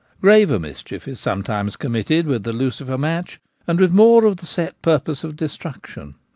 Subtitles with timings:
[0.19, 4.81] Graver mischief is sometimes committed with the lucifer match, and with more of the set
[4.81, 6.15] purpose of destruction.